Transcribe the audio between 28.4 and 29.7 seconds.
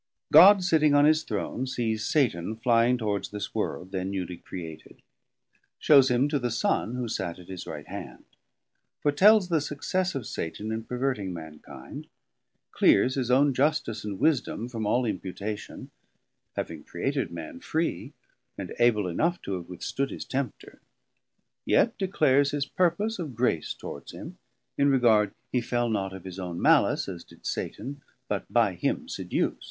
by him seduc't.